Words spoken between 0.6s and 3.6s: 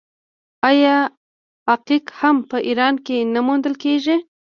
آیا عقیق هم په ایران کې نه